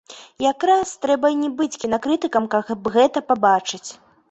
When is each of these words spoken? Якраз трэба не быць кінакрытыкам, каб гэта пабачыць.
Якраз 0.45 0.93
трэба 1.03 1.31
не 1.43 1.51
быць 1.59 1.77
кінакрытыкам, 1.85 2.49
каб 2.57 2.91
гэта 2.99 3.25
пабачыць. 3.31 3.87